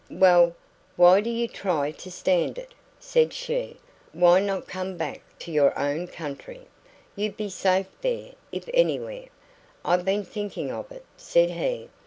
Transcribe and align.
"Well, 0.09 0.55
why 0.95 1.21
do 1.21 1.29
you 1.29 1.47
try 1.47 1.91
to 1.91 2.09
stand 2.09 2.57
it?" 2.57 2.73
said 2.99 3.33
she. 3.33 3.77
"Why 4.13 4.39
not 4.39 4.65
come 4.67 4.97
back 4.97 5.21
to 5.37 5.51
your 5.51 5.77
own 5.77 6.07
country? 6.07 6.61
You'd 7.15 7.37
be 7.37 7.49
safe 7.49 7.85
there, 8.01 8.31
if 8.51 8.67
anywhere." 8.73 9.27
"I've 9.85 10.03
been 10.05 10.23
thinking 10.25 10.71
of 10.71 10.91
it," 10.91 11.05
said 11.17 11.51
he. 11.51 11.89